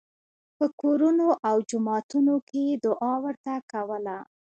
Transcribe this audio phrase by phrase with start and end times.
[0.57, 4.17] په کورونو او جوماتونو کې یې دعا ورته کوله.